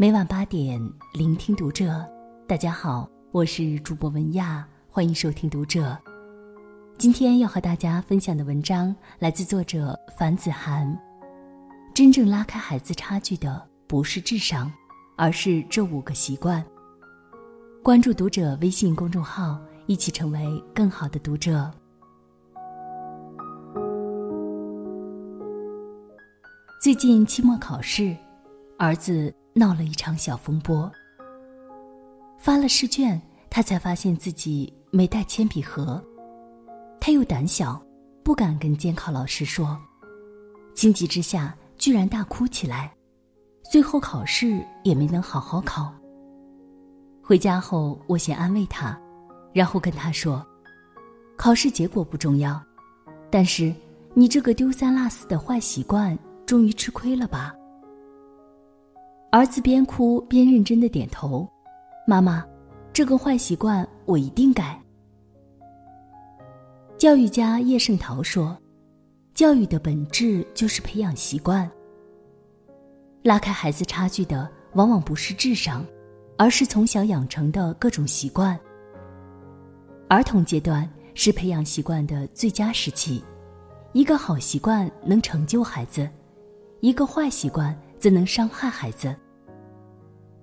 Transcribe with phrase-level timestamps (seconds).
[0.00, 0.80] 每晚八点，
[1.12, 2.08] 聆听读者。
[2.46, 5.98] 大家好，我是主播文亚，欢迎收听读者。
[6.96, 10.96] 今天要和大家分享的文章来自作者樊子涵。
[11.92, 14.72] 真正拉开孩子差距的，不是智商，
[15.16, 16.64] 而是这五个习惯。
[17.82, 21.68] 关注读者微信公众号，一起成为更好的读者。
[26.80, 28.16] 最近期末考试，
[28.78, 29.34] 儿子。
[29.58, 30.90] 闹了一场小风波。
[32.38, 36.00] 发了试卷，他才发现自己没带铅笔盒，
[37.00, 37.82] 他又胆小，
[38.22, 39.76] 不敢跟监考老师说，
[40.74, 42.94] 情急之下居然大哭起来，
[43.68, 45.92] 最后考试也没能好好考。
[47.20, 48.96] 回家后，我先安慰他，
[49.52, 50.46] 然后跟他说
[51.36, 52.62] ：“考试结果不重要，
[53.30, 53.74] 但是
[54.14, 57.52] 你这个丢三落四的坏习惯，终于吃亏了吧？”
[59.30, 61.46] 儿子边哭边认真的点头
[62.08, 62.42] ：“妈妈，
[62.94, 64.80] 这个坏习惯我一定改。”
[66.96, 68.56] 教育家叶圣陶说
[69.34, 71.70] ：“教育的本质就是培养习惯。
[73.22, 75.84] 拉开孩子差距的，往往不是智商，
[76.38, 78.58] 而是从小养成的各种习惯。
[80.08, 83.22] 儿童阶段是培养习惯的最佳时期，
[83.92, 86.08] 一个好习惯能成就孩子，
[86.80, 89.14] 一个坏习惯。”则能伤害孩子。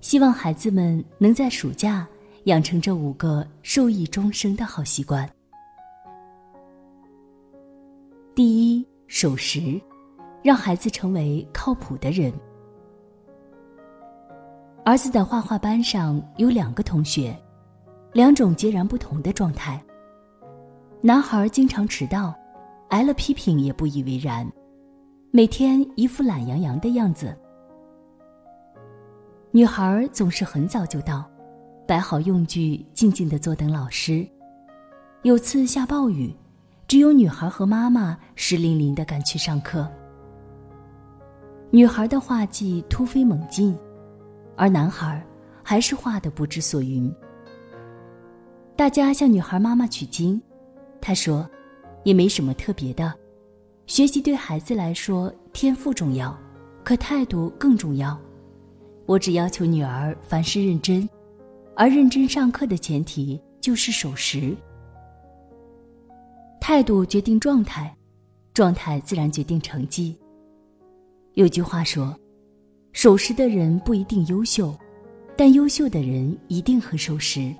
[0.00, 2.06] 希望孩子们能在暑假
[2.44, 5.28] 养成这五个受益终生的好习惯。
[8.34, 9.80] 第一，守时，
[10.42, 12.32] 让孩子成为靠谱的人。
[14.84, 17.34] 儿子的画画班上有两个同学，
[18.12, 19.82] 两种截然不同的状态。
[21.00, 22.34] 男孩经常迟到，
[22.90, 24.46] 挨了批评也不以为然，
[25.30, 27.34] 每天一副懒洋洋的样子。
[29.56, 31.24] 女孩总是很早就到，
[31.86, 34.26] 摆好用具，静静的坐等老师。
[35.22, 36.34] 有次下暴雨，
[36.88, 39.88] 只有女孩和妈妈湿淋淋的赶去上课。
[41.70, 43.78] 女孩的画技突飞猛进，
[44.56, 45.24] 而男孩
[45.62, 47.08] 还是画的不知所云。
[48.74, 50.42] 大家向女孩妈妈取经，
[51.00, 51.48] 她说
[52.02, 53.14] ：“也没什么特别的，
[53.86, 56.36] 学习对孩子来说天赋重要，
[56.82, 58.20] 可态度更重要。”
[59.06, 61.08] 我只要求女儿凡事认真，
[61.76, 64.56] 而认真上课的前提就是守时。
[66.60, 67.94] 态度决定状态，
[68.54, 70.16] 状态自然决定成绩。
[71.34, 72.18] 有句话说
[72.92, 74.74] ：“守时的人不一定优秀，
[75.36, 77.52] 但优秀的人一定很守时。”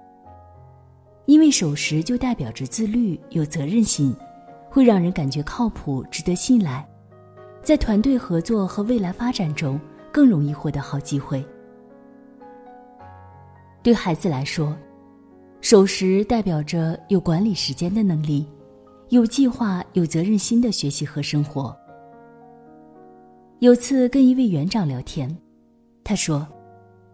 [1.26, 4.14] 因为守时就代表着自律、有责任心，
[4.70, 6.86] 会让人感觉靠谱、值得信赖，
[7.62, 9.78] 在团队合作和未来发展中。
[10.14, 11.44] 更容易获得好机会。
[13.82, 14.72] 对孩子来说，
[15.60, 18.46] 守时代表着有管理时间的能力，
[19.08, 21.76] 有计划、有责任心的学习和生活。
[23.58, 25.28] 有次跟一位园长聊天，
[26.04, 26.46] 他说，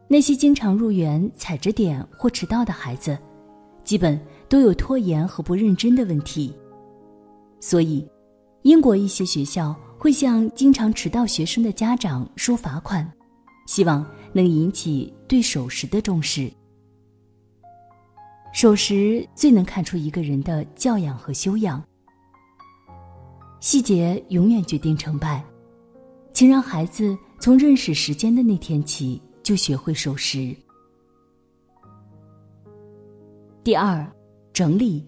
[0.06, 3.16] 那些经常入园踩着点或迟到的孩子，
[3.82, 6.54] 基本都有拖延和不认真的问题。
[7.60, 8.06] 所以，
[8.60, 9.74] 英国一些学校。
[10.00, 13.06] 会向经常迟到学生的家长收罚款，
[13.66, 14.02] 希望
[14.32, 16.50] 能引起对守时的重视。
[18.50, 21.84] 守时最能看出一个人的教养和修养。
[23.60, 25.44] 细节永远决定成败，
[26.32, 30.56] 请让孩子从认识时间的那天起就学会守时。
[33.62, 34.10] 第二，
[34.50, 35.06] 整理，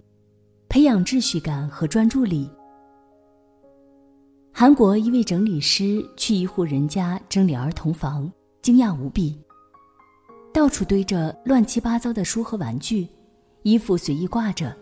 [0.68, 2.50] 培养秩序感和专注力。
[4.54, 8.30] 韩国一位整理师去一户人家整理儿童房，
[8.60, 9.36] 惊讶无比。
[10.52, 13.08] 到处堆着乱七八糟的书和玩具，
[13.62, 14.76] 衣服随意挂着，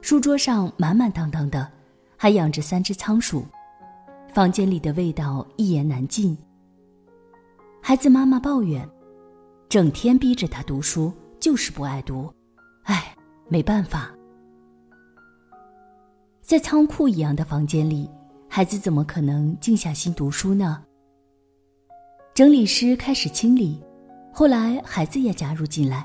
[0.00, 1.70] 书桌上满满当当的，
[2.16, 3.44] 还养着三只仓鼠。
[4.32, 6.36] 房间里的味道一言难尽。
[7.82, 8.88] 孩子妈妈抱怨，
[9.68, 12.32] 整天逼着他读书，就是不爱读。
[12.84, 13.14] 唉，
[13.48, 14.10] 没办法。
[16.40, 18.10] 在仓库一样的房间里。
[18.52, 20.82] 孩子怎么可能静下心读书呢？
[22.34, 23.80] 整理师开始清理，
[24.32, 26.04] 后来孩子也加入进来，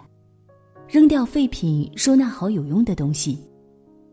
[0.88, 3.44] 扔掉废品，收纳好有用的东西。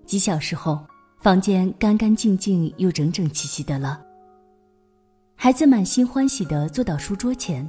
[0.06, 0.82] 几小时后，
[1.18, 4.02] 房间干干净净又整整齐齐的了。
[5.36, 7.68] 孩子满心欢喜地坐到书桌前，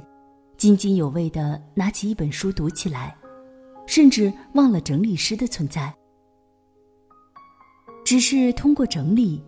[0.56, 3.14] 津津有味地拿起一本书读起来，
[3.86, 5.94] 甚至忘了整理师的存在。
[8.02, 9.44] 只是通过整理。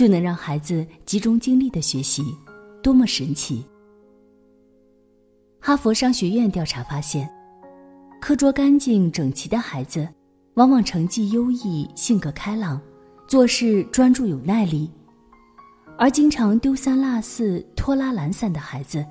[0.00, 2.24] 就能让孩子集中精力的学习，
[2.82, 3.62] 多么神奇！
[5.60, 7.30] 哈佛商学院调查发现，
[8.18, 10.08] 课桌干净整齐的孩子，
[10.54, 12.80] 往往成绩优异、性格开朗、
[13.28, 14.88] 做事专注有耐力；
[15.98, 19.04] 而经常丢三落四、拖拉懒散的孩子，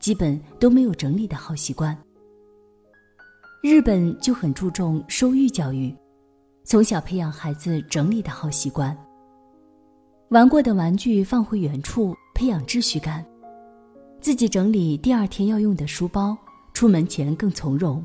[0.00, 1.96] 基本都没有整理的好习惯。
[3.62, 5.94] 日本就很注重收育教育，
[6.64, 8.98] 从小培养孩子整理的好习惯。
[10.28, 13.22] 玩过的玩具放回原处，培养秩序感；
[14.20, 16.36] 自己整理第二天要用的书包，
[16.72, 18.02] 出门前更从容；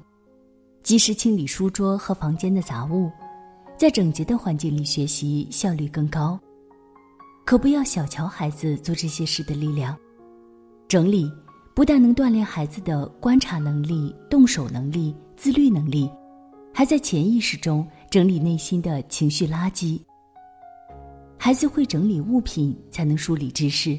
[0.84, 3.10] 及时清理书桌和房间的杂物，
[3.78, 6.40] 在整洁的环境里学习效率更高。
[7.46, 9.98] 可不要小瞧孩子做这些事的力量，
[10.88, 11.32] 整理。
[11.76, 16.12] 不但能锻炼孩子的观察能力、动手能力、自律能力，
[16.74, 19.98] 还在潜意识中整理内心的情绪垃圾。
[21.42, 23.98] 孩子会整理物品，才能梳理知识；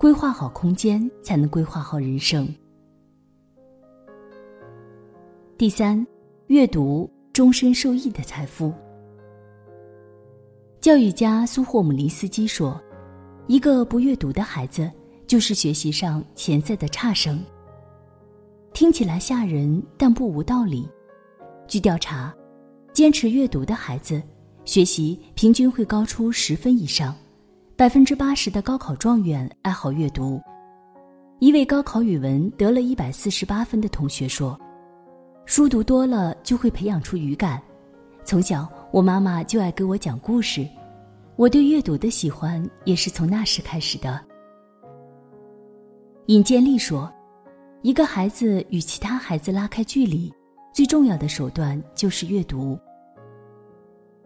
[0.00, 2.52] 规划好空间，才能规划好人生。
[5.56, 6.04] 第三，
[6.48, 8.74] 阅读终身受益的财富。
[10.80, 12.78] 教育家苏霍姆林斯基说
[13.46, 14.90] ：“一个不阅读的孩子。”
[15.26, 17.42] 就是学习上潜在的差生。
[18.72, 20.88] 听起来吓人，但不无道理。
[21.66, 22.32] 据调查，
[22.92, 24.22] 坚持阅读的孩子，
[24.66, 27.14] 学习平均会高出十分以上。
[27.76, 30.40] 百分之八十的高考状元爱好阅读。
[31.40, 34.58] 一位高考语文得了一百四十八分的同学说
[35.44, 37.62] ：“书读多了就会培养出语感。
[38.24, 40.66] 从小，我妈妈就爱给我讲故事，
[41.36, 44.18] 我对阅读的喜欢也是从那时开始的。”
[46.28, 47.12] 尹建莉说
[47.82, 50.32] ：“一个孩子与其他孩子拉开距离，
[50.72, 52.78] 最重要的手段就是阅读。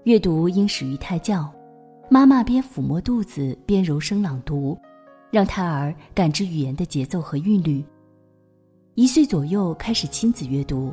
[0.04, 1.52] 阅读应始于胎教，
[2.08, 4.78] 妈妈边抚摸肚子边柔声朗读，
[5.30, 7.84] 让胎儿感知语言的节奏和韵律。
[8.94, 10.90] 一岁左右开始亲子阅读，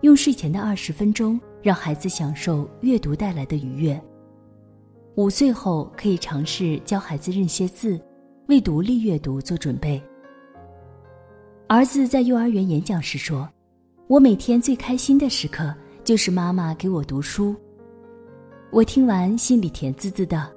[0.00, 4.02] 用睡前的二十分钟让孩子享受阅读带来的愉悦。
[5.16, 8.00] 五岁后可以尝试教孩子认些字，
[8.46, 10.02] 为独立阅读做准备。”
[11.68, 13.46] 儿子在幼儿园演讲时说
[14.08, 15.74] ：“我每天最开心的时刻
[16.04, 17.54] 就是妈妈给我读书。”
[18.72, 20.52] 我听完心里甜滋滋的。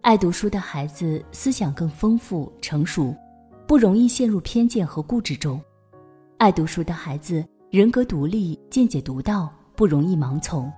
[0.00, 3.14] 爱读书的孩子思想更丰富成熟，
[3.66, 5.58] 不容易陷入偏见和固执中；
[6.36, 10.70] 爱读书的孩子人格独立，见解独到，不容易盲从。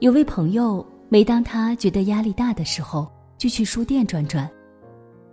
[0.00, 4.48] 有位朋友，每当他觉得压力大的时候，就去书店转转，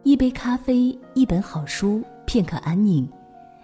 [0.04, 2.02] 一杯咖啡，一本好书。
[2.26, 3.08] 片刻安宁，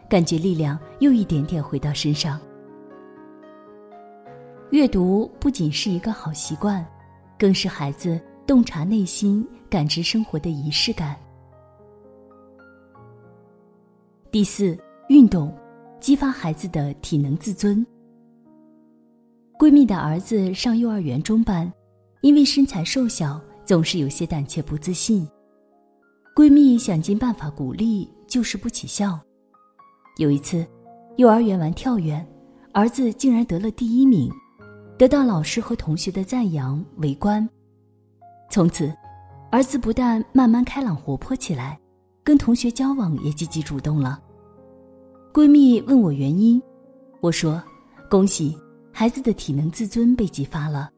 [0.10, 2.40] 感觉力量又一点点回到身上。
[4.72, 6.86] 阅读不仅是一个好习惯，
[7.38, 11.16] 更是孩子洞察内心、感知生活的仪式感。
[14.32, 14.78] 第四，
[15.10, 15.52] 运动
[16.00, 17.86] 激发孩子的体能自尊。
[19.58, 21.72] 闺蜜的儿子上幼儿园中班，
[22.22, 25.28] 因为身材瘦小，总是有些胆怯不自信。
[26.36, 28.10] 闺蜜想尽办法鼓励。
[28.30, 29.20] 就是不起效。
[30.18, 30.64] 有一次，
[31.18, 32.24] 幼儿园玩跳远，
[32.74, 34.32] 儿子竟然得了第一名，
[35.00, 37.48] 得到老师和同学的赞扬围观。
[38.52, 38.94] 从此，
[39.50, 41.80] 儿子不但慢慢开朗活泼起来，
[42.22, 44.22] 跟同学交往也积极主动了。
[45.34, 46.62] 闺蜜问我原因，
[47.22, 47.64] 我说
[48.12, 48.58] ：“恭喜，
[48.92, 50.92] 孩子的体能自尊被激发了。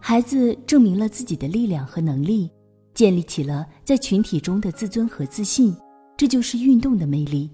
[0.00, 2.48] 孩子证明了自己的力量和能力。”
[2.94, 5.76] 建立起了在群体中的自尊和自信，
[6.16, 7.50] 这就是运动的魅力。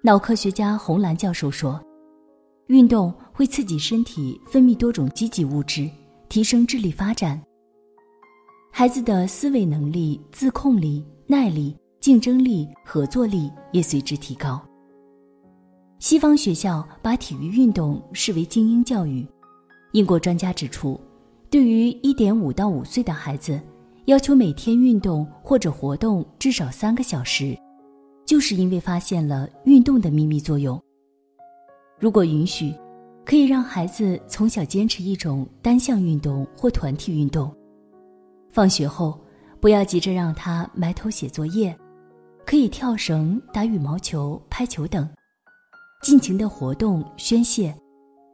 [0.00, 1.84] 脑科学家洪兰教授说，
[2.70, 5.90] 运动会刺激身体分泌多种积极物质，
[6.28, 7.40] 提升智力发展。
[8.70, 14.62] 孩子的思维能力、自控力、耐力、竞争力、合作力也随之提高。
[15.98, 19.26] 西方学校把体育运动视为精英教育，
[19.90, 20.98] 英国专家指出，
[21.50, 23.60] 对于一点五到五岁的孩子。
[24.04, 27.58] 要求每天运动或者活动至少三个小时，
[28.24, 30.80] 就是因为发现了运动的秘密作用。
[32.00, 32.74] 如果允许，
[33.26, 37.54] 可以让孩子从小坚持一种单项运动或团体运动。
[38.50, 39.20] 放学后，
[39.60, 41.78] 不要急着让他埋头写作业，
[42.46, 45.06] 可以跳绳、打羽毛球、拍球等，
[46.02, 47.72] 尽情的活动宣泄，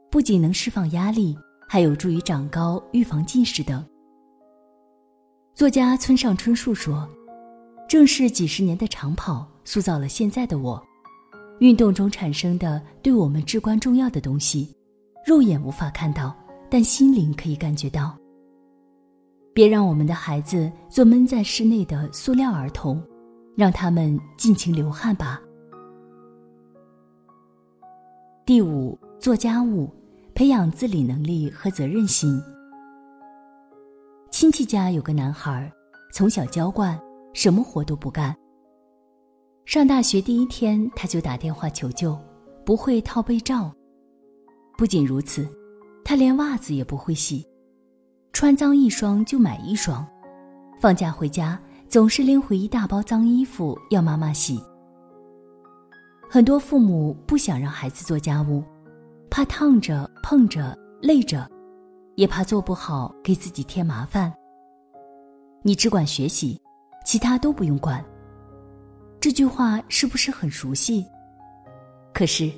[0.09, 3.85] 不仅能释放压力，还有助于长高、预防近视等。
[5.53, 7.05] 作家村上春树说
[7.89, 10.81] ：“正是几十年的长跑塑造了现在的我。
[11.59, 14.75] 运动中产生的对我们至关重要的东西，
[15.25, 16.35] 肉眼无法看到，
[16.69, 18.15] 但心灵可以感觉到。
[19.53, 23.01] 别让我们的孩子做闷在室内的塑料儿童，
[23.55, 25.41] 让他们尽情流汗吧。
[28.45, 29.89] 第五，做家务，
[30.35, 32.39] 培养自理能力和责任心。
[34.29, 35.71] 亲戚家有个男孩，
[36.13, 36.99] 从小娇惯，
[37.33, 38.35] 什么活都不干。
[39.67, 42.17] 上大学第一天，他就打电话求救，
[42.65, 43.69] 不会套被罩。
[44.77, 45.45] 不仅如此，
[46.05, 47.45] 他连袜子也不会洗，
[48.31, 50.07] 穿脏一双就买一双，
[50.79, 54.57] 放假回家总是拎回一大包脏衣服要妈妈洗。
[56.29, 58.63] 很多父母不想让孩子做家务，
[59.29, 61.45] 怕烫着、碰着、累着，
[62.15, 64.33] 也怕做不好给自己添麻烦。
[65.61, 66.57] 你只管学习，
[67.05, 68.01] 其他都不用管。
[69.19, 71.05] 这句话是不是很熟悉？
[72.13, 72.51] 可是，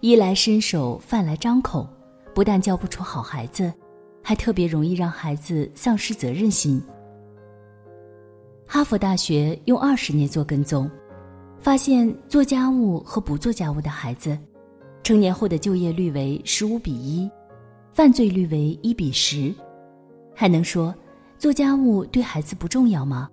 [0.00, 1.88] 衣来伸手，饭来张口，
[2.34, 3.72] 不但教不出好孩子，
[4.22, 6.82] 还特别容易让孩子丧失责任心。
[8.66, 10.90] 哈佛大学用二十年做跟踪。
[11.58, 14.38] 发现做家务和不做家务的孩子，
[15.02, 17.28] 成年后的就业率为十五比一，
[17.90, 19.52] 犯罪率为一比十，
[20.32, 20.94] 还能说
[21.36, 23.28] 做家务对孩子不重要吗？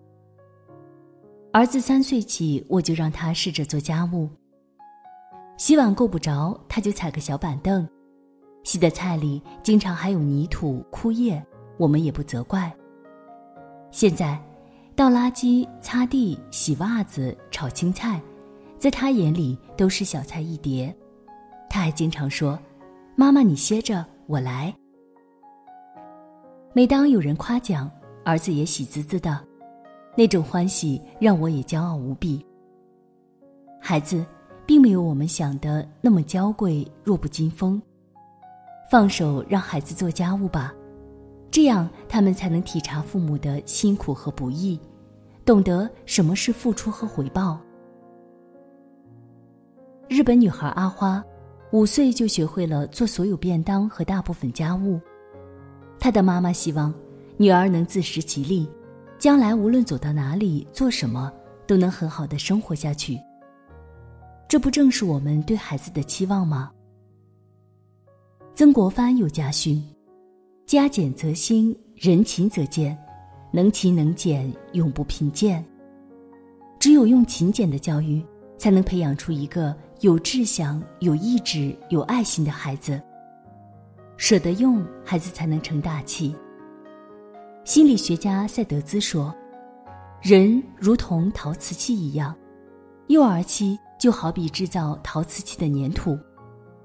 [1.53, 4.27] 儿子三岁起，我就让他试着做家务。
[5.55, 7.85] 洗碗够不着，他就踩个小板凳；
[8.63, 11.41] 洗的菜里经常还有泥土、枯叶，
[11.77, 12.73] 我们也不责怪。
[13.91, 14.37] 现在。
[14.95, 18.21] 倒垃圾、擦地、洗袜子、炒青菜，
[18.77, 20.95] 在他眼里都是小菜一碟。
[21.67, 22.59] 他还经常说
[23.17, 24.71] ：“妈妈，你歇着，我来。”
[26.73, 27.89] 每当有人夸奖，
[28.23, 29.43] 儿子也喜滋滋的，
[30.15, 32.45] 那种欢喜让我也骄傲无比。
[33.81, 34.25] 孩子，
[34.65, 37.81] 并没有我们想的那么娇贵、弱不禁风。
[38.89, 40.73] 放手让孩子做家务吧。
[41.49, 44.79] 这样，他们才能体察父母的辛苦和不易，
[45.43, 47.59] 懂得什么是付出和回报。
[50.07, 51.23] 日本女孩阿花，
[51.71, 54.99] 五岁就学会了做所有便当和大部分家务。
[55.99, 56.93] 她的妈妈希望
[57.37, 58.69] 女儿能自食其力，
[59.23, 61.31] 将来无论走到哪里、做什么，
[61.65, 63.17] 都能很好的生活下去。
[64.49, 66.69] 这不正是我们对孩子的期望吗？
[68.53, 69.81] 曾国藩有家训。
[70.65, 72.97] 家俭则兴，人勤则健，
[73.49, 75.63] 能勤能俭，永不贫贱。
[76.77, 78.21] 只有用勤俭的教育，
[78.57, 83.01] 才能培养出一个有志向、有意志、有爱心的孩子。
[84.17, 86.35] 舍得用，孩子才能成大器。
[87.65, 89.33] 心理学家赛德兹说
[90.21, 92.35] ：“人如同陶瓷器一样，
[93.07, 96.19] 幼儿期就好比制造陶瓷器的粘土，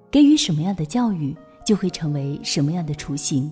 [0.09, 3.51] 给予什么样的教育，就会成为什么样的雏形。”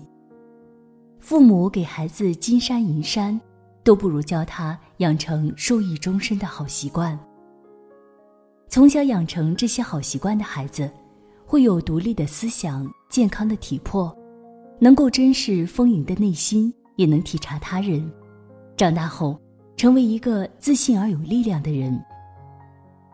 [1.19, 3.37] 父母给孩子金山银山，
[3.83, 7.19] 都不如教他养成受益终身的好习惯。
[8.69, 10.89] 从小养成这些好习惯的孩子，
[11.45, 14.15] 会有独立的思想、健康的体魄，
[14.79, 18.11] 能够珍视丰盈的内心，也能体察他人。
[18.75, 19.39] 长大后，
[19.77, 21.97] 成为一个自信而有力量的人。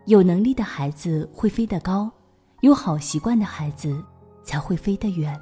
[0.07, 2.11] 有能力的孩子会飞得高，
[2.61, 4.03] 有好习惯的孩子
[4.43, 5.39] 才会飞得远。